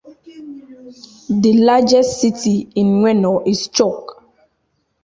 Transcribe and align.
The 1.29 1.53
largest 1.57 2.21
city 2.21 2.69
is 2.75 2.83
Weno 2.85 3.45
in 3.45 3.53
Chuuk. 3.53 4.23